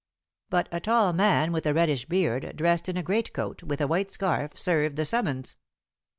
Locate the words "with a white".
3.61-4.09